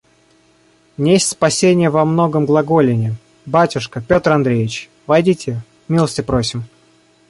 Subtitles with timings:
[0.97, 3.15] Несть спасения во многом глаголании.
[3.45, 4.89] Батюшка Петр Андреич!
[5.05, 6.63] войдите, милости просим.